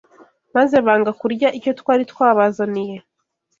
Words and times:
Maze 0.55 0.75
banga 0.85 1.11
kurya 1.21 1.47
icyo 1.57 1.71
twari 1.79 2.03
twabazaniye. 2.11 2.95